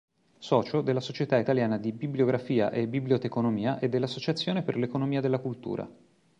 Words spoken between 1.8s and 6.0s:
bibliografia e biblioteconomia e dell'Associazione per l'economia della cultura.